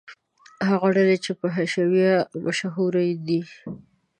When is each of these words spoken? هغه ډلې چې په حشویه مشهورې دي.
هغه 0.69 0.87
ډلې 0.95 1.17
چې 1.25 1.31
په 1.39 1.47
حشویه 1.55 2.15
مشهورې 2.45 3.07
دي. 3.27 3.41